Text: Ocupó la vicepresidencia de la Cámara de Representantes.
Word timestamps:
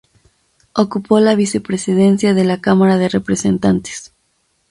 Ocupó 0.73 1.19
la 1.19 1.35
vicepresidencia 1.35 2.33
de 2.33 2.43
la 2.43 2.59
Cámara 2.59 2.97
de 2.97 3.07
Representantes. 3.07 4.11